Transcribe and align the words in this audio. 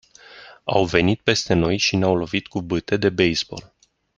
Au 0.65 0.83
venit 0.85 1.21
peste 1.21 1.53
noi 1.53 1.77
și 1.77 1.95
ne-au 1.95 2.15
lovit 2.15 2.47
cu 2.47 2.61
bâte 2.61 2.97
de 2.97 3.09
baseball. 3.09 3.73